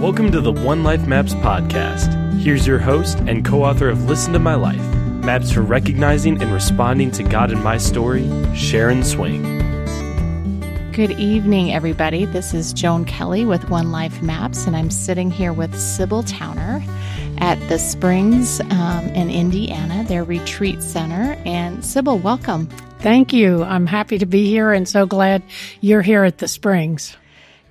[0.00, 2.40] Welcome to the One Life Maps podcast.
[2.40, 4.80] Here's your host and co author of Listen to My Life
[5.22, 9.42] Maps for Recognizing and Responding to God in My Story, Sharon Swing.
[10.92, 12.24] Good evening, everybody.
[12.24, 16.82] This is Joan Kelley with One Life Maps, and I'm sitting here with Sibyl Towner
[17.36, 21.36] at the Springs um, in Indiana, their retreat center.
[21.44, 22.68] And Sibyl, welcome.
[23.00, 23.64] Thank you.
[23.64, 25.42] I'm happy to be here and so glad
[25.82, 27.18] you're here at the Springs.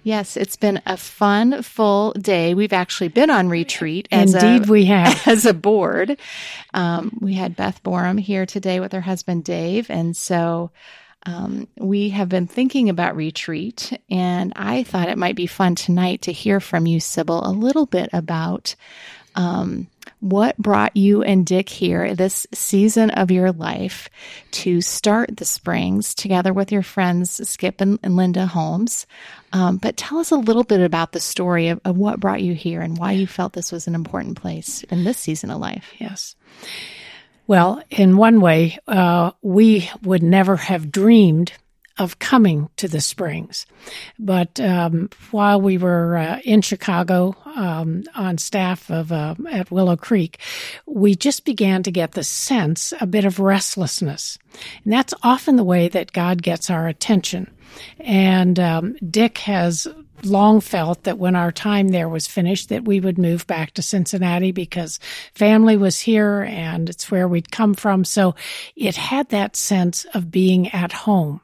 [0.04, 2.54] Yes, it's been a fun, full day.
[2.54, 5.22] We've actually been on retreat as Indeed, a, we have.
[5.28, 6.18] as a board.
[6.74, 10.72] Um, we had Beth Booram here today with her husband Dave, and so
[11.26, 14.00] um, we have been thinking about retreat.
[14.10, 17.86] And I thought it might be fun tonight to hear from you, Sibyl, a little
[17.86, 18.76] bit about
[19.36, 19.88] um,
[20.22, 24.10] what brought you and Dick here this season of your life
[24.52, 29.06] to start the Springs together with your friends Skip and, and Linda Holmes.
[29.52, 32.54] Um, but tell us a little bit about the story of, of what brought you
[32.54, 35.92] here and why you felt this was an important place in this season of life.
[35.98, 36.36] Yes.
[37.48, 41.52] Well, in one way, uh, we would never have dreamed
[42.00, 43.66] of coming to the Springs.
[44.18, 49.98] But um, while we were uh, in Chicago um, on staff of uh, at Willow
[49.98, 50.40] Creek,
[50.86, 54.40] we just began to get the sense a bit of restlessness,
[54.84, 57.52] and that's often the way that God gets our attention.
[58.00, 59.88] And um, Dick has
[60.24, 63.82] long felt that when our time there was finished that we would move back to
[63.82, 65.00] Cincinnati because
[65.34, 68.36] family was here and it's where we'd come from so
[68.76, 71.40] it had that sense of being at home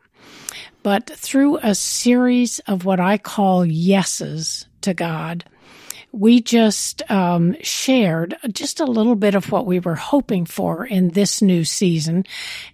[0.85, 5.43] but through a series of what I call yeses to God,
[6.11, 11.09] we just um, shared just a little bit of what we were hoping for in
[11.09, 12.23] this new season.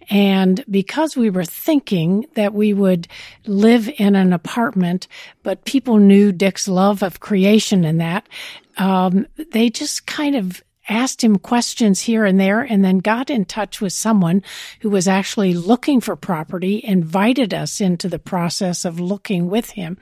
[0.09, 3.07] And because we were thinking that we would
[3.45, 5.07] live in an apartment,
[5.41, 8.27] but people knew Dick's love of creation and that,
[8.75, 13.45] um, they just kind of asked him questions here and there, and then got in
[13.45, 14.43] touch with someone
[14.81, 19.97] who was actually looking for property, invited us into the process of looking with him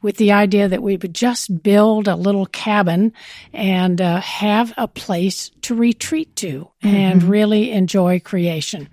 [0.00, 3.12] with the idea that we would just build a little cabin
[3.52, 6.94] and uh, have a place to retreat to mm-hmm.
[6.94, 8.88] and really enjoy creation.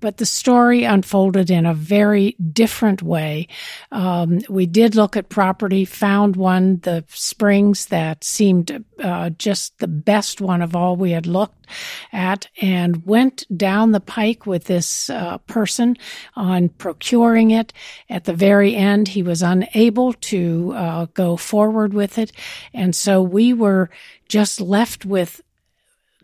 [0.00, 3.48] But the story unfolded in a very different way.
[3.90, 9.88] Um, we did look at property, found one, the springs that seemed uh, just the
[9.88, 11.66] best one of all we had looked
[12.12, 15.96] at, and went down the pike with this uh, person
[16.36, 17.72] on procuring it.
[18.08, 22.32] At the very end, he was unable to uh, go forward with it,
[22.72, 23.90] and so we were
[24.28, 25.40] just left with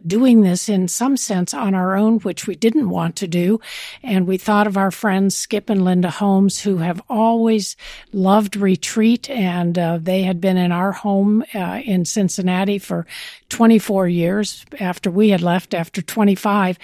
[0.07, 3.61] doing this in some sense on our own, which we didn't want to do.
[4.03, 7.77] And we thought of our friends Skip and Linda Holmes, who have always
[8.13, 13.07] loved retreat, and uh, they had been in our home uh, in Cincinnati for
[13.49, 16.79] 24 years after we had left after 25.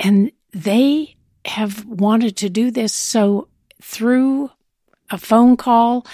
[0.00, 2.92] And they have wanted to do this.
[2.92, 3.48] So
[3.82, 4.50] through
[5.10, 6.06] a phone call,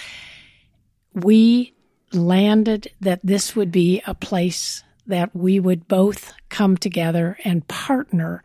[1.13, 1.73] we
[2.13, 8.43] landed that this would be a place that we would both come together and partner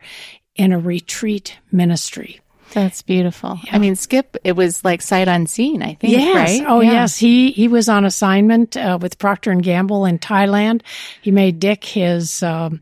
[0.55, 2.41] in a retreat ministry.
[2.73, 3.59] That's beautiful.
[3.63, 3.75] Yeah.
[3.75, 6.35] I mean, Skip, it was like sight unseen, I think, yes.
[6.35, 6.67] right?
[6.67, 6.91] Oh, yeah.
[6.91, 7.17] yes.
[7.17, 10.81] He, he was on assignment uh, with Procter & Gamble in Thailand.
[11.21, 12.81] He made Dick his, um,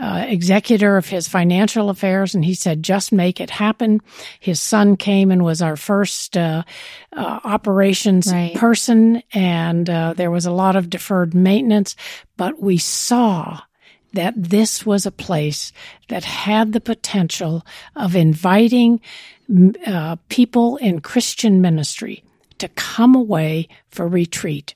[0.00, 4.00] uh, executor of his financial affairs, and he said, just make it happen.
[4.40, 6.62] His son came and was our first uh,
[7.12, 8.54] uh, operations right.
[8.54, 11.96] person, and uh, there was a lot of deferred maintenance,
[12.36, 13.60] but we saw
[14.12, 15.72] that this was a place
[16.08, 19.00] that had the potential of inviting
[19.86, 22.24] uh, people in Christian ministry
[22.58, 24.74] to come away for retreat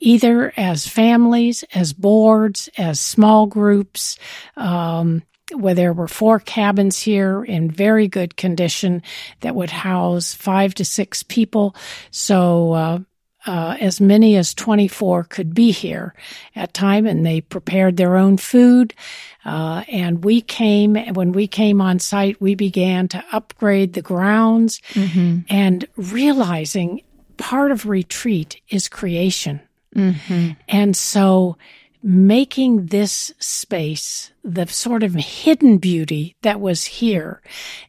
[0.00, 4.18] either as families, as boards, as small groups.
[4.56, 9.02] Um, where there were four cabins here in very good condition
[9.40, 11.76] that would house five to six people.
[12.10, 12.98] So, uh,
[13.46, 16.14] uh, as many as 24 could be here
[16.56, 18.94] at time and they prepared their own food.
[19.44, 24.80] Uh, and we came, when we came on site, we began to upgrade the grounds
[24.94, 25.40] mm-hmm.
[25.50, 27.02] and realizing
[27.36, 29.60] part of retreat is creation.
[29.94, 30.52] Mm-hmm.
[30.68, 31.56] And so
[32.02, 37.40] making this space the sort of hidden beauty that was here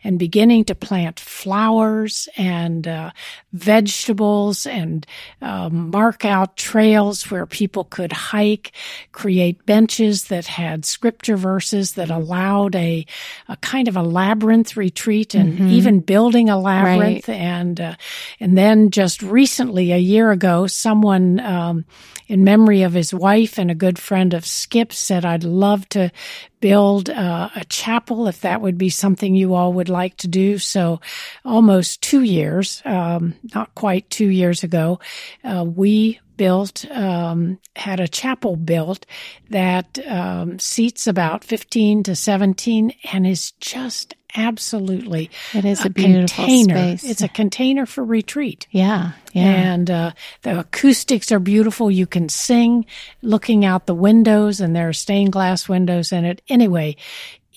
[0.05, 3.11] and beginning to plant flowers and uh,
[3.51, 5.05] vegetables and
[5.41, 8.71] uh, mark out trails where people could hike,
[9.11, 13.05] create benches that had scripture verses that allowed a,
[13.49, 15.67] a kind of a labyrinth retreat and mm-hmm.
[15.67, 17.27] even building a labyrinth.
[17.27, 17.37] Right.
[17.37, 17.95] And, uh,
[18.39, 21.85] and then just recently, a year ago, someone, um,
[22.27, 26.11] in memory of his wife and a good friend of Skip said, I'd love to
[26.59, 30.57] build uh, a chapel if that would be something you all would like to do.
[30.57, 30.99] So
[31.43, 34.99] almost two years, um, not quite two years ago,
[35.43, 39.05] uh, we built, um, had a chapel built
[39.49, 45.89] that um, seats about 15 to 17 and is just absolutely it is a, a
[45.89, 46.97] beautiful container.
[46.97, 47.09] Space.
[47.09, 48.67] It's a container for retreat.
[48.71, 49.43] Yeah, yeah.
[49.43, 50.11] And uh,
[50.43, 51.89] the acoustics are beautiful.
[51.89, 52.85] You can sing
[53.21, 56.41] looking out the windows, and there are stained glass windows in it.
[56.49, 56.95] Anyway,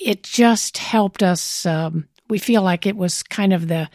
[0.01, 1.67] it just helped us.
[1.67, 3.89] Um, we feel like it was kind of the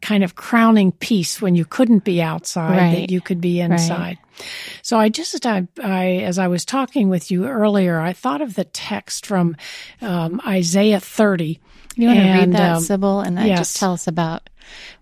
[0.00, 2.94] kind of crowning piece when you couldn't be outside right.
[2.94, 4.18] that you could be inside.
[4.18, 4.46] Right.
[4.82, 8.54] So I just, I, I, as I was talking with you earlier, I thought of
[8.54, 9.56] the text from
[10.00, 11.60] um, Isaiah 30
[11.98, 13.58] you want and, to read that, um, Sibyl, and yes.
[13.58, 14.48] just tell us about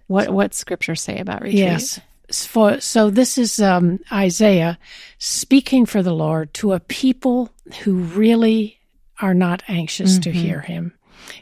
[0.07, 1.59] what what scriptures say about retreat.
[1.59, 2.01] Yes.
[2.33, 4.79] For, so this is um, Isaiah
[5.19, 7.51] speaking for the Lord to a people
[7.83, 8.81] who really
[9.21, 10.21] are not anxious mm-hmm.
[10.23, 10.96] to hear him.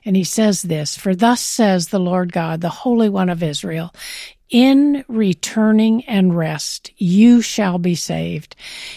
[0.05, 3.95] And he says this, for thus says the Lord God, the Holy One of Israel,
[4.51, 8.55] in returning and rest, you shall be saved.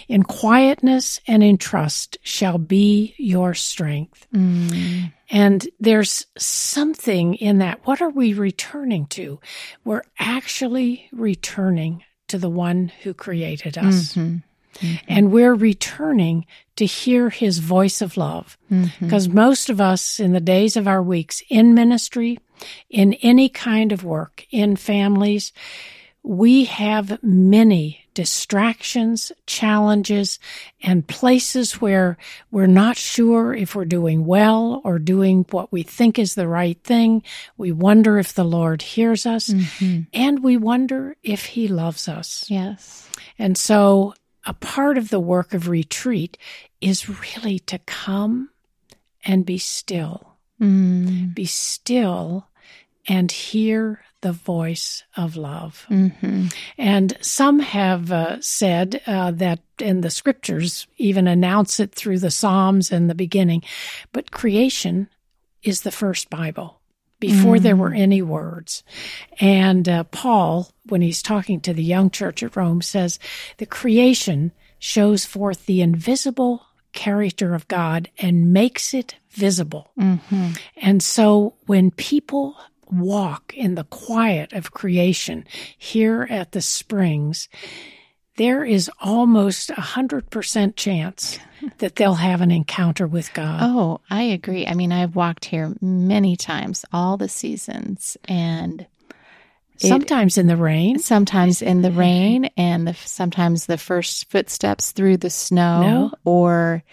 [0.07, 4.27] In quietness and in trust shall be your strength.
[4.33, 5.13] Mm.
[5.29, 7.85] And there's something in that.
[7.85, 9.39] What are we returning to?
[9.83, 14.13] We're actually returning to the one who created us.
[14.13, 14.37] Mm-hmm.
[14.79, 15.05] Mm-hmm.
[15.07, 16.45] And we're returning
[16.75, 18.57] to hear his voice of love.
[18.99, 19.35] Because mm-hmm.
[19.35, 22.39] most of us in the days of our weeks in ministry,
[22.89, 25.51] in any kind of work, in families,
[26.23, 30.39] we have many distractions, challenges,
[30.81, 32.17] and places where
[32.51, 36.83] we're not sure if we're doing well or doing what we think is the right
[36.83, 37.23] thing.
[37.57, 40.01] We wonder if the Lord hears us mm-hmm.
[40.13, 42.45] and we wonder if he loves us.
[42.49, 43.07] Yes.
[43.37, 44.15] And so
[44.47, 46.37] a part of the work of retreat
[46.79, 48.49] is really to come
[49.25, 50.37] and be still.
[50.59, 51.35] Mm.
[51.35, 52.47] Be still
[53.07, 55.85] and hear the voice of love.
[55.89, 56.47] Mm-hmm.
[56.77, 62.31] And some have uh, said uh, that, in the scriptures even announce it through the
[62.31, 63.61] Psalms in the beginning,
[64.11, 65.07] but creation
[65.61, 66.76] is the first Bible
[67.19, 68.83] before mm there were any words.
[69.39, 73.19] And uh, Paul, when he's talking to the young church at Rome, says
[73.57, 79.91] the creation shows forth the invisible character of God and makes it visible.
[79.99, 80.51] Mm-hmm.
[80.77, 82.55] And so when people
[82.91, 85.45] walk in the quiet of creation
[85.77, 87.49] here at the springs,
[88.37, 91.39] there is almost a hundred percent chance
[91.79, 93.59] that they'll have an encounter with God.
[93.61, 94.65] Oh, I agree.
[94.65, 100.55] I mean, I've walked here many times, all the seasons, and it, sometimes in the
[100.55, 106.11] rain, sometimes in the rain, and the, sometimes the first footsteps through the snow, no.
[106.23, 106.83] or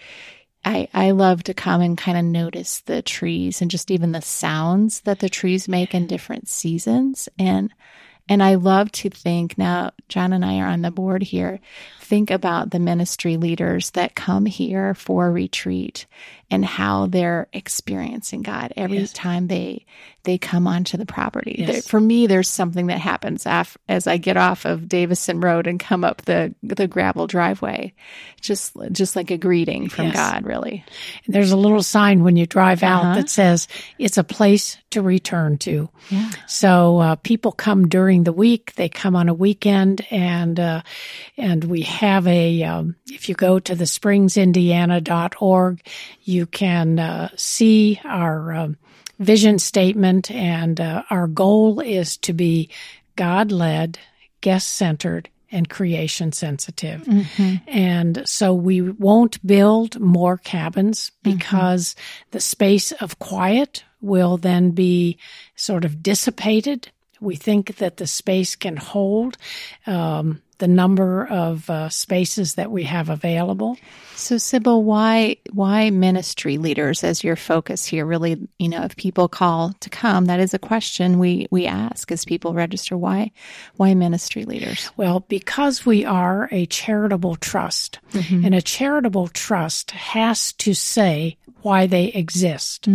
[0.65, 4.21] I, I love to come and kind of notice the trees and just even the
[4.21, 7.29] sounds that the trees make in different seasons.
[7.37, 7.71] And
[8.27, 11.59] and I love to think now, John and I are on the board here,
[12.01, 16.05] think about the ministry leaders that come here for retreat
[16.51, 19.13] and how they're experiencing God every yes.
[19.13, 19.85] time they
[20.25, 21.55] they come onto the property.
[21.59, 21.87] Yes.
[21.87, 25.79] For me, there's something that happens af- as I get off of Davison Road and
[25.79, 27.93] come up the the gravel driveway,
[28.41, 30.15] just just like a greeting from yes.
[30.15, 30.83] God, really.
[31.25, 33.15] And there's a little sign when you drive out uh-huh.
[33.15, 35.89] that says it's a place to return to.
[36.09, 36.31] Yeah.
[36.47, 40.81] So uh, people come during the week, they come on a weekend, and uh,
[41.37, 42.63] and we have a.
[42.63, 45.81] Um, if you go to the springsindiana.org,
[46.23, 48.77] you can uh, see our um,
[49.19, 52.69] vision statement, and uh, our goal is to be
[53.15, 53.97] God led,
[54.41, 57.01] guest centered, and creation sensitive.
[57.03, 57.55] Mm-hmm.
[57.67, 61.37] And so we won't build more cabins mm-hmm.
[61.37, 62.27] because mm-hmm.
[62.31, 65.17] the space of quiet will then be
[65.55, 66.89] sort of dissipated.
[67.21, 69.37] We think that the space can hold
[69.87, 73.77] um, the number of uh, spaces that we have available.
[74.15, 78.05] So, Sibyl, why why ministry leaders as your focus here?
[78.05, 82.11] Really, you know, if people call to come, that is a question we we ask
[82.11, 82.97] as people register.
[82.97, 83.31] Why
[83.75, 84.89] why ministry leaders?
[84.95, 88.45] Well, because we are a charitable trust, mm-hmm.
[88.45, 92.87] and a charitable trust has to say why they exist.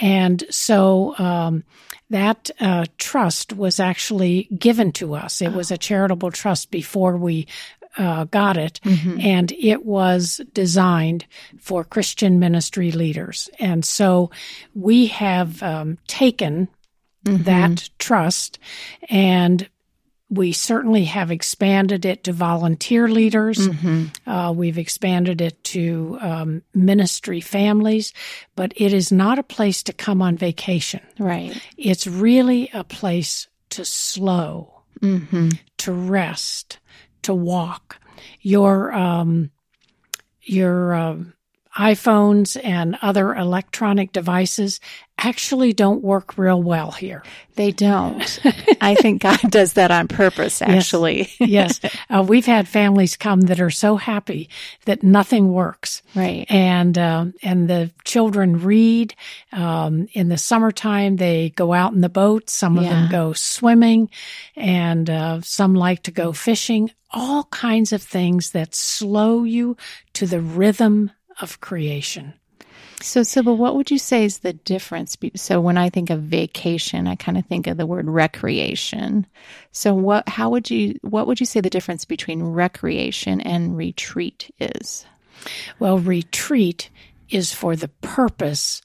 [0.00, 1.64] And so um,
[2.10, 5.40] that uh, trust was actually given to us.
[5.40, 7.46] It was a charitable trust before we
[7.96, 8.80] uh, got it,
[9.20, 11.24] and it was designed
[11.58, 13.48] for Christian ministry leaders.
[13.58, 14.30] And so
[14.74, 16.68] we have um, taken
[17.44, 18.58] that trust
[19.08, 19.68] and
[20.30, 23.68] we certainly have expanded it to volunteer leaders.
[24.26, 28.14] Uh, we've expanded it to um, ministry families,
[28.54, 31.00] but it is not a place to come on vacation.
[31.18, 31.60] Right.
[31.76, 34.82] It's really a place to slow,
[35.78, 36.78] to rest,
[37.22, 37.98] to walk.
[38.40, 39.50] Your um,
[40.42, 41.34] your um,
[41.80, 44.80] iPhones and other electronic devices
[45.16, 47.22] actually don't work real well here.
[47.54, 48.38] They don't.
[48.82, 51.30] I think God does that on purpose, actually.
[51.40, 54.50] yes, uh, we've had families come that are so happy
[54.84, 56.02] that nothing works.
[56.14, 56.44] Right.
[56.50, 59.14] and uh, and the children read.
[59.52, 62.50] Um, in the summertime, they go out in the boat.
[62.50, 64.10] Some of them go swimming,
[64.54, 66.90] and uh, some like to go fishing.
[67.10, 69.76] All kinds of things that slow you
[70.14, 71.10] to the rhythm
[71.40, 72.34] of creation.
[73.02, 75.16] So, Sibyl, what would you say is the difference?
[75.34, 79.26] So, when I think of vacation, I kind of think of the word recreation.
[79.72, 84.54] So, what, how would you, what would you say the difference between recreation and retreat
[84.60, 85.06] is?
[85.78, 86.90] Well, retreat
[87.30, 88.82] is for the purpose,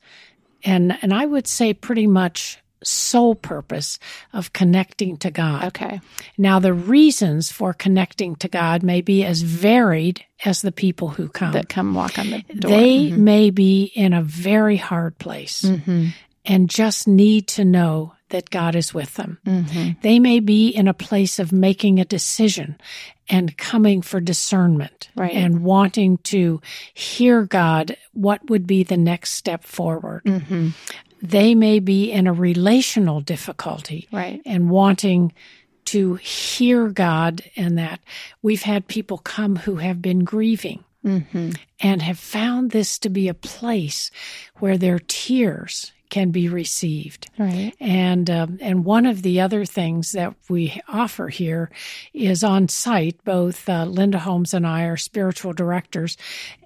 [0.64, 4.00] and and I would say pretty much sole purpose
[4.34, 5.66] of connecting to God.
[5.66, 6.02] Okay.
[6.38, 11.30] Now, the reasons for connecting to God may be as varied as the people who
[11.30, 11.54] come.
[11.54, 12.72] That come walk on the door.
[12.72, 13.24] They mm-hmm.
[13.24, 16.08] may be in a very hard place mm-hmm.
[16.46, 19.40] and just need to know that God is with them.
[19.46, 20.00] Mm-hmm.
[20.02, 22.78] They may be in a place of making a decision
[23.30, 25.34] and coming for discernment Right.
[25.34, 26.62] and wanting to
[26.94, 30.24] hear God, what would be the next step forward.
[31.30, 34.42] They may be in a relational difficulty Right.
[34.46, 35.34] and wanting
[35.86, 38.00] to hear God and that.
[38.42, 40.84] We've had people come who have been grieving
[41.80, 44.10] and have found this to be a place
[44.58, 47.30] where their tears can be received.
[47.38, 47.74] Right.
[47.80, 51.70] And um, and one of the other things that we offer here
[52.14, 53.24] is on site.
[53.24, 56.18] Both uh, Linda Holmes and I are spiritual directors,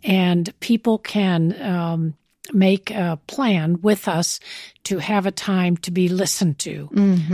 [0.03, 2.13] and people can um,
[2.53, 4.39] make a plan with us
[4.85, 6.89] to have a time to be listened to.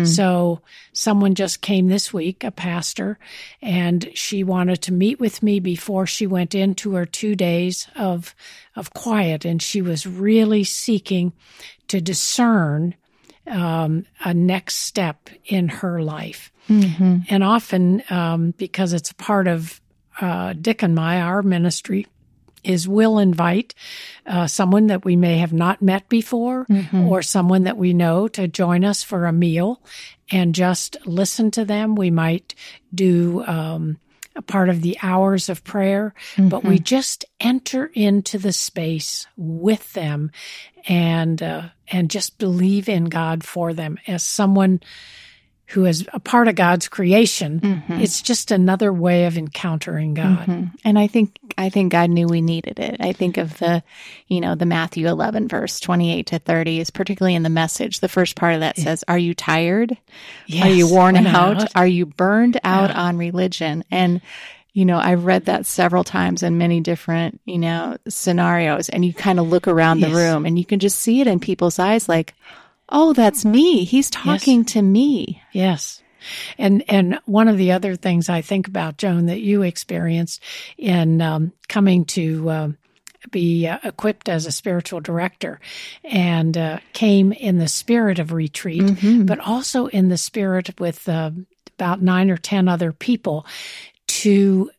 [0.06, 0.62] So
[0.94, 3.18] someone just came this week, a pastor,
[3.62, 8.36] and she wanted to meet with me before she went into her two days of
[8.76, 11.32] of quiet, and she was really seeking
[11.88, 12.96] to discern
[13.48, 16.52] um, a next step in her life.
[17.30, 19.80] And often, um, because it's part of
[20.20, 22.08] uh, Dick and my, our ministry,
[22.66, 23.74] is we'll invite
[24.26, 26.66] uh, someone that we may have not met before
[27.10, 29.82] or someone that we know to join us for a meal
[30.32, 31.96] and just listen to them.
[31.96, 32.56] We might
[32.94, 33.98] do um,
[34.36, 36.14] a part of the hours of prayer,
[36.50, 40.32] but we just enter into the space with them
[40.88, 43.98] and uh, and just believe in God for them.
[44.08, 44.82] As someone
[45.68, 47.60] who is a part of God's creation.
[47.60, 47.94] Mm-hmm.
[47.94, 50.40] It's just another way of encountering God.
[50.48, 50.76] Mm-hmm.
[50.84, 52.98] And I think I think God knew we needed it.
[53.00, 53.84] I think of the,
[54.28, 58.00] you know, the Matthew 11 verse 28 to 30 is particularly in the message.
[58.00, 59.98] The first part of that says, "Are you tired?
[60.62, 61.62] Are you worn out?
[61.62, 61.72] out.
[61.76, 64.22] Are you burned out on religion?" And
[64.74, 69.14] you know, I've read that several times in many different, you know, scenarios and you
[69.14, 72.10] kind of look around the room and you can just see it in people's eyes
[72.10, 72.34] like,
[72.90, 73.84] "Oh, that's me.
[73.84, 76.02] He's talking to me." Yes.
[76.58, 80.42] And and one of the other things I think about Joan that you experienced
[80.78, 82.78] in um, coming to um,
[83.32, 85.60] be uh, equipped as a spiritual director
[86.04, 88.84] and uh, came in the spirit of retreat,
[89.26, 91.32] but also in the spirit with uh,
[91.78, 93.46] about nine or ten other people
[94.08, 94.72] to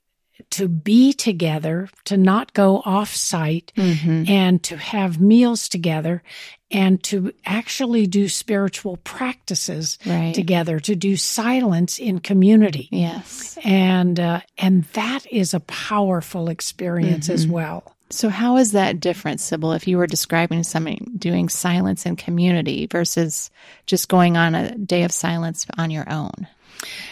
[0.51, 6.23] to be together, to not go off site, and to have meals together,
[6.71, 10.35] and to actually do spiritual practices Right.
[10.35, 13.59] together, to do silence in community, Yes.
[13.65, 17.95] and uh, and that is a powerful experience as well.
[18.09, 22.87] So, how is that different, Sibyl, if you were describing something doing silence in community
[22.87, 23.51] versus
[23.87, 26.47] just going on a day of silence on your own?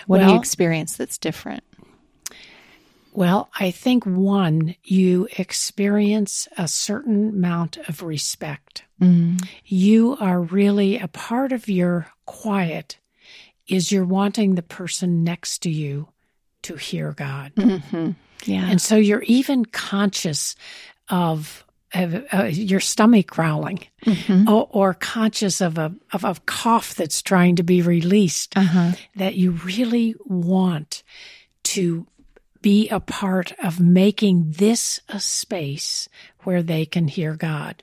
[0.07, 1.65] What do you experience that's different?
[3.15, 8.83] Well, I think one, you experience a certain amount of respect.
[9.67, 12.99] You are really a part of your quiet
[13.69, 16.09] is you're wanting the person next to you
[16.63, 17.53] to hear God.
[18.45, 18.67] Yeah.
[18.69, 20.55] And so you're even conscious
[21.09, 24.49] of of uh, your stomach growling Mm-hmm.
[24.49, 28.93] or, or conscious of a, of a cough that's trying to be released, Uh-huh.
[29.17, 31.03] that you really want
[31.63, 32.07] to
[32.65, 36.09] be a part of making this a space
[36.45, 37.83] where they can hear God.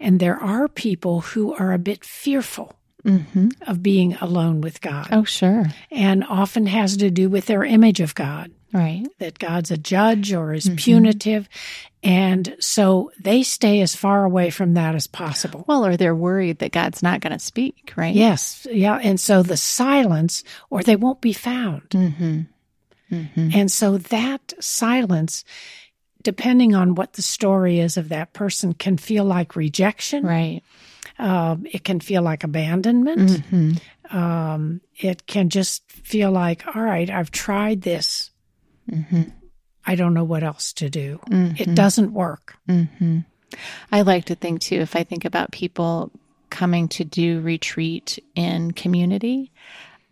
[0.00, 3.48] And there are people who are a bit fearful Mm-hmm.
[3.66, 5.66] of being alone with God Oh, sure.
[5.90, 9.06] and often has to do with their image of God Right.
[9.18, 11.46] that God's a judge or is punitive.
[12.02, 15.66] And so they stay as far away from that as possible.
[15.68, 18.14] Well, or they're worried that God's not going to speak, right?
[18.14, 18.66] Yes.
[18.72, 18.98] Yeah.
[19.02, 21.90] And so the silence, or they won't be found.
[21.90, 22.40] Mm-hmm.
[23.14, 23.50] Mm-hmm.
[23.52, 25.44] And so that silence,
[26.22, 30.24] depending on what the story is of that person, can feel like rejection.
[30.24, 30.62] Right.
[31.18, 33.30] Um, it can feel like abandonment.
[33.30, 34.16] Mm-hmm.
[34.16, 38.30] Um, it can just feel like, all right, I've tried this.
[38.90, 39.22] Mm-hmm.
[39.86, 41.20] I don't know what else to do.
[41.28, 41.60] Mhm.
[41.60, 42.56] It doesn't work.
[42.68, 43.20] Mm-hmm.
[43.92, 46.10] I like to think too, if I think about people
[46.50, 49.52] coming to do retreat in community,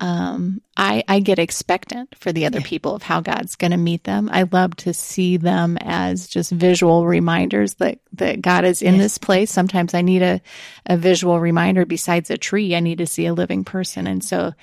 [0.03, 4.03] um, I, I get expectant for the other people of how God's going to meet
[4.03, 4.29] them.
[4.33, 9.03] I love to see them as just visual reminders that, that God is in Yes.
[9.05, 9.53] this place.
[9.53, 10.41] Sometimes I need a,
[10.87, 12.75] a visual reminder besides a tree.
[12.75, 14.09] I need to see a living person.
[14.09, 14.55] And so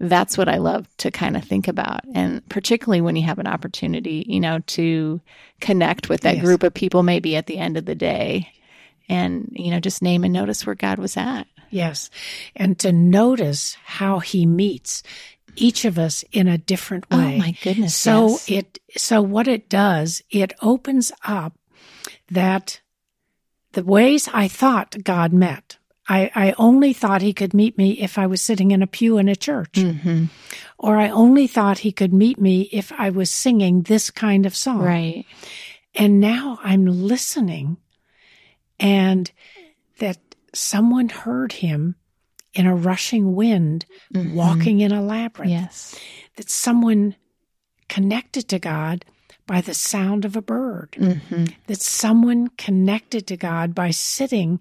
[0.00, 2.00] that's what I love to kind of think about.
[2.14, 5.20] And particularly when you have an opportunity, you know, to
[5.60, 6.44] connect with that Yes.
[6.44, 8.48] group of people maybe at the end of the day
[9.06, 11.46] and, you know, just name and notice where God was at.
[11.70, 12.10] Yes.
[12.56, 15.02] And to notice how he meets
[15.56, 17.34] each of us in a different way.
[17.34, 17.94] Oh my goodness.
[17.94, 18.50] So yes.
[18.50, 21.54] it so what it does, it opens up
[22.30, 22.80] that
[23.72, 25.78] the ways I thought God met.
[26.10, 29.18] I, I only thought he could meet me if I was sitting in a pew
[29.18, 29.78] in a church.
[29.78, 30.24] hmm
[30.78, 34.56] Or I only thought he could meet me if I was singing this kind of
[34.56, 34.80] song.
[34.80, 35.26] Right.
[35.94, 37.76] And now I'm listening
[38.80, 39.30] and
[39.98, 41.94] that someone heard him
[42.54, 44.32] in a rushing wind Mhm.
[44.32, 45.50] walking in a labyrinth.
[45.52, 45.94] Yes.
[46.36, 47.14] That someone
[47.88, 49.04] connected to God
[49.46, 50.96] by the sound of a bird.
[50.98, 54.60] hmm That someone connected to God by sitting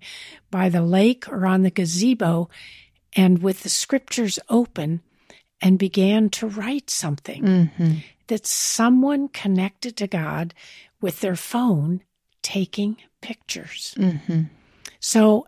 [0.52, 2.50] by the lake or on the gazebo
[3.14, 5.02] and with the scriptures open
[5.62, 7.70] and began to write something.
[7.78, 7.94] hmm
[8.28, 10.54] That someone connected to God
[11.02, 12.02] with their phone
[12.42, 13.94] taking pictures.
[13.98, 14.44] hmm
[15.00, 15.48] So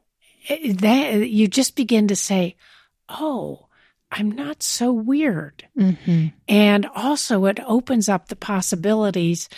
[0.50, 2.56] that you just begin to say,
[3.08, 3.68] "Oh,
[4.12, 9.50] I'm not so weird." hmm And also it opens up the possibilities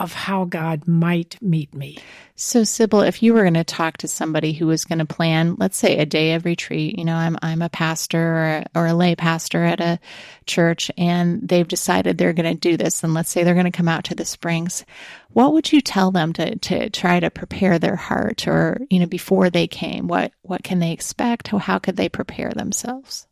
[0.00, 1.98] of how God might meet me.
[2.36, 5.56] So, Sibyl, if you were going to talk to somebody who was going to plan,
[5.58, 8.94] let's say, a day of retreat, you know, I'm I'm a pastor or, or a
[8.94, 9.98] lay pastor at a
[10.46, 13.72] church, and they've decided they're going to do this, and let's say they're going to
[13.72, 14.84] come out to the Springs,
[15.30, 19.06] what would you tell them to to try to prepare their heart, or you know,
[19.06, 21.48] before they came, what what can they expect?
[21.48, 23.26] How how could they prepare themselves?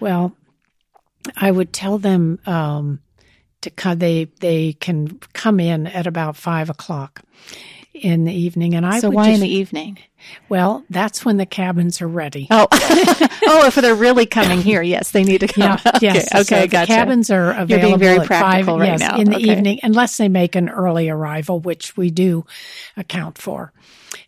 [0.00, 0.36] Well,
[1.36, 3.00] I would tell them um,
[3.62, 3.98] to come.
[3.98, 7.22] They they can come in at about five o'clock
[7.94, 9.98] in the evening, and I so why in the evening?
[10.48, 12.46] well, that's when the cabins are ready.
[12.50, 15.62] Oh, oh, if they're really coming here, yes, they need to come.
[15.62, 16.34] Yeah, okay, yes.
[16.34, 16.86] okay, so the gotcha.
[16.92, 19.18] cabins are being available very at practical five, right yes, now.
[19.18, 19.52] in the Okay.
[19.52, 22.44] evening, unless they make an early arrival, which we do
[22.96, 23.72] account for.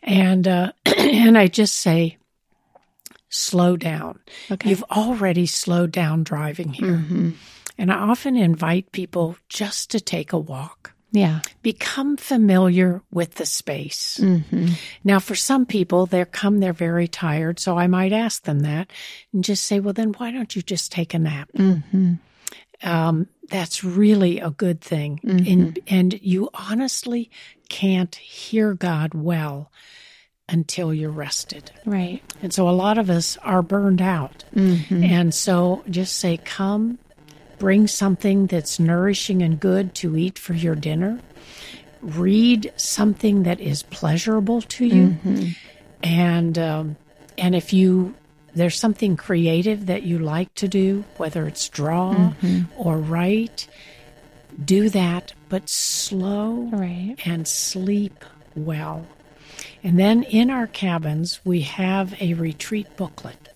[0.02, 2.16] And uh, and I just say,
[3.28, 4.18] slow down.
[4.50, 4.70] Okay.
[4.70, 7.34] You've already slowed down driving here, Mhm.
[7.78, 10.92] And I often invite people just to take a walk.
[11.12, 11.40] Yeah.
[11.62, 14.18] Become familiar with the space.
[14.18, 14.68] hmm
[15.02, 17.58] Now, for some people, they come, they're very tired.
[17.58, 18.90] So I might ask them that
[19.32, 21.50] and just say, well, then why don't you just take a nap?
[21.56, 22.14] hmm
[22.82, 25.20] um, that's really a good thing.
[25.24, 27.30] And, and you honestly
[27.68, 29.70] can't hear God well
[30.48, 31.70] until you're rested.
[31.84, 32.22] Right.
[32.42, 34.44] And so a lot of us are burned out.
[34.54, 35.04] Mm-hmm.
[35.04, 36.98] And so just say, come,
[37.60, 41.20] bring something that's nourishing and good to eat for your dinner.
[42.02, 45.16] Read something that is pleasurable to you.
[46.02, 46.96] And, um,
[47.38, 48.14] and if you
[48.52, 52.32] there's something creative that you like to do, whether it's draw
[52.76, 53.68] or write,
[54.64, 57.14] do that, but slow Right.
[57.24, 58.24] and sleep
[58.56, 59.06] well.
[59.84, 63.49] And then in our cabins, we have a retreat booklet.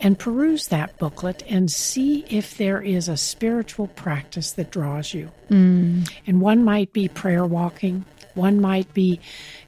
[0.00, 5.30] And peruse that booklet and see if there is a spiritual practice that draws you.
[6.26, 8.04] And one might be prayer walking,
[8.34, 9.20] one might be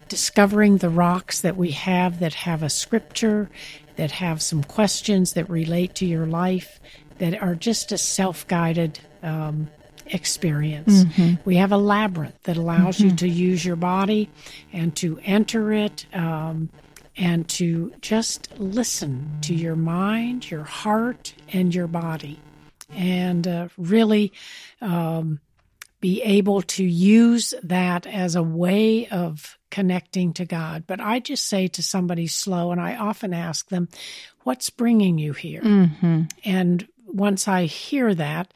[0.09, 3.51] discovering the rocks that we have that have a scripture,
[3.97, 6.81] that have some questions that relate to your life,
[7.19, 9.69] that are just a self guided um,
[10.07, 11.05] experience.
[11.45, 14.31] We have a labyrinth that allows you to use your body
[14.73, 16.07] and to enter it.
[16.15, 16.71] Um,
[17.17, 22.39] and to just listen to your mind, your heart, and your body,
[22.91, 24.33] and uh, really
[24.81, 25.41] um,
[26.01, 30.85] be able to use that as a way of connecting to God.
[30.87, 33.89] But I just say to somebody slow, and I often ask them,
[34.43, 35.61] What's bringing you here?
[35.61, 36.23] Mm-hmm.
[36.45, 38.53] And once I hear that,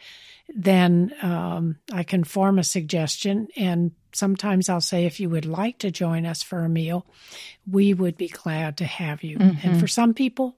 [0.55, 3.49] then um, I can form a suggestion.
[3.57, 7.07] And sometimes I'll say, if you would like to join us for a meal,
[7.71, 9.39] we would be glad to have you.
[9.39, 9.67] Mm-hmm.
[9.67, 10.57] And for some people,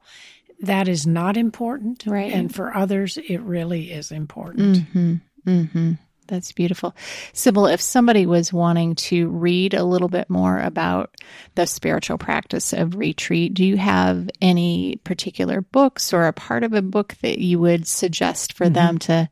[0.61, 2.05] that is not important.
[2.07, 2.33] Right.
[2.33, 4.79] And for others, it really is important.
[4.79, 5.15] Mm-hmm.
[5.47, 5.93] Mm-hmm.
[6.29, 6.95] That's beautiful.
[7.33, 11.15] Sibyl, if somebody was wanting to read a little bit more about
[11.57, 16.73] the spiritual practice of retreat, do you have any particular books or a part of
[16.73, 19.29] a book that you would suggest for them to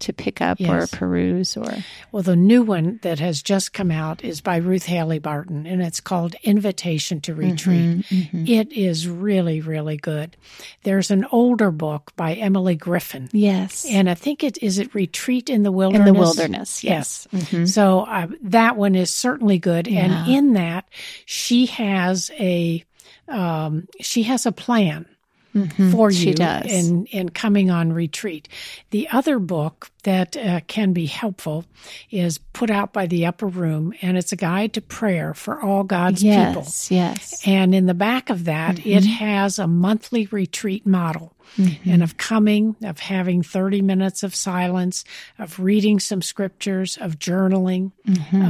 [0.00, 1.72] to pick up or peruse or
[2.12, 5.82] Well, the new one that has just come out is by Ruth Haley Barton, and
[5.82, 8.04] it's called Invitation to Retreat.
[8.10, 10.36] It is really, really good.
[10.82, 13.28] There's an older book by Emilie Griffin.
[13.32, 13.86] Yes.
[13.88, 16.84] And I think it is it Retreat in the wilderness in the wilderness.
[16.84, 17.28] Yes.
[17.32, 17.72] Yes.
[17.72, 19.86] So uh, that one is certainly good.
[19.86, 20.00] Yeah.
[20.00, 20.86] And in that,
[21.26, 22.84] she has a
[23.28, 25.06] um, she has a plan
[25.54, 25.90] Mm-hmm.
[25.90, 26.66] for She you does.
[26.66, 28.48] in in coming on retreat.
[28.90, 31.64] The other book that uh, can be helpful
[32.10, 35.82] is put out by the Upper Room, and it's a guide to prayer for all
[35.82, 36.62] God's people.
[36.62, 36.90] Yes.
[36.90, 37.42] Yes.
[37.46, 38.90] And in the back of that, mm-hmm.
[38.90, 41.90] it has a monthly retreat model mm-hmm.
[41.90, 45.04] and of coming, of having 30 minutes of silence,
[45.38, 47.92] of reading some scriptures, of journaling,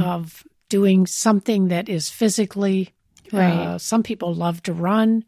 [0.03, 2.93] of doing something that is physically.
[3.39, 5.23] Uh, some people love to run,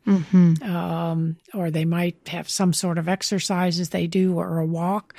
[0.61, 5.13] um, or they might have some sort of exercises they do, or a walk,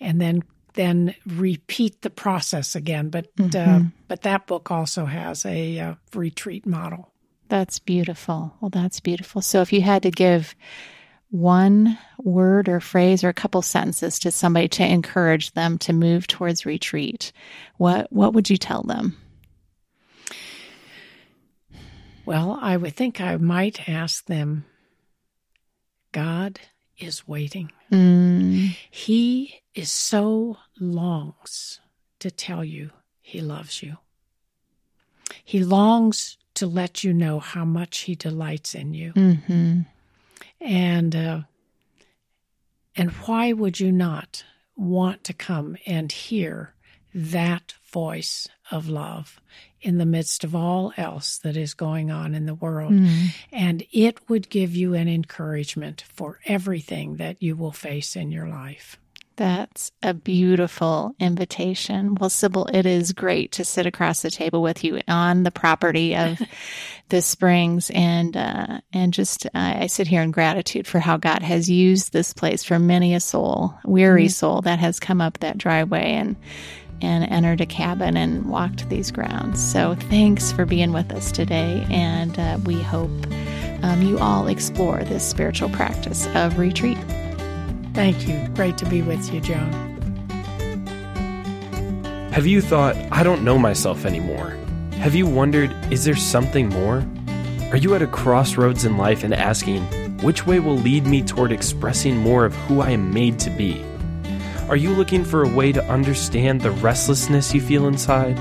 [0.00, 0.42] and then
[0.74, 3.08] then repeat the process again.
[3.10, 7.12] But uh, but that book also has a uh, retreat model.
[7.48, 8.54] That's beautiful.
[8.60, 9.42] Well, that's beautiful.
[9.42, 10.54] So if you had to give
[11.30, 16.26] one word or phrase or a couple sentences to somebody to encourage them to move
[16.26, 17.32] towards retreat,
[17.76, 19.16] what what would you tell them?
[22.28, 24.66] Well, I would think I might ask them
[26.12, 26.60] God
[26.98, 27.72] is waiting.
[27.90, 31.80] Mm, He is so longs
[32.18, 32.90] to tell you
[33.22, 33.96] he loves you.
[35.42, 39.12] He longs to let you know how much he delights in you.
[39.12, 39.80] hmm
[40.60, 41.40] And uh,
[42.94, 44.44] and why would you not
[44.76, 46.74] want to come and hear
[47.14, 49.40] that voice of love
[49.80, 52.92] in the midst of all else that is going on in the world?
[53.52, 58.48] And it would give you an encouragement for everything that you will face in your
[58.48, 58.98] life.
[59.38, 62.16] That's a beautiful invitation.
[62.16, 66.16] Well, Sibyl, it is great to sit across the table with you on the property
[66.16, 66.42] of
[67.08, 71.42] the Springs, and uh, and just uh, I sit here in gratitude for how God
[71.42, 75.56] has used this place for many a soul, weary soul that has come up that
[75.56, 76.34] driveway and
[77.00, 79.62] and entered a cabin and walked these grounds.
[79.62, 83.10] So thanks for being with us today, and uh, we hope
[83.82, 86.98] um, you all explore this spiritual practice of retreat.
[87.94, 88.46] Thank you.
[88.54, 89.72] Great to be with you, Joan.
[92.32, 94.56] Have you thought, I don't know myself anymore?
[94.92, 97.04] Have you wondered, is there something more?
[97.70, 99.82] Are you at a crossroads in life and asking,
[100.22, 103.84] which way will lead me toward expressing more of who I am made to be?
[104.68, 108.38] Are you looking for a way to understand the restlessness you feel inside?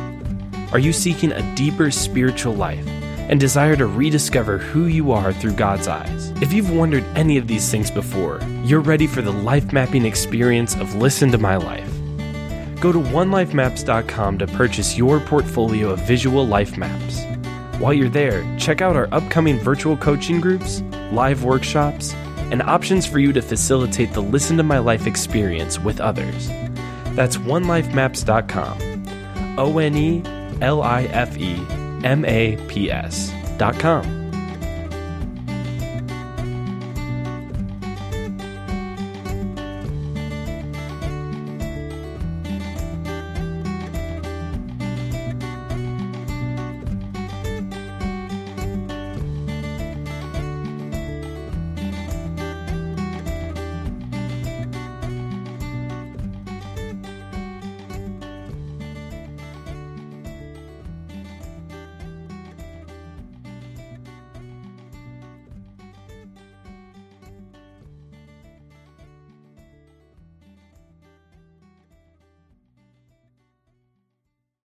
[0.74, 2.86] Are you seeking a deeper spiritual life
[3.30, 6.32] and desire to rediscover who you are through God's eyes?
[6.42, 10.76] If you've wondered any of these things before, you're ready for the life mapping experience
[10.76, 11.90] of Listen to My Life.
[12.82, 17.24] Go to onelifemaps.com to purchase your portfolio of visual life maps.
[17.80, 20.82] While you're there, check out our upcoming virtual coaching groups,
[21.14, 22.14] live workshops,
[22.52, 26.48] and options for you to facilitate the Listen to My Life experience with others.
[27.16, 29.58] That's onelifemaps.com.
[29.60, 30.22] O N E
[30.62, 31.56] L I F E
[32.04, 34.17] M A P S.com.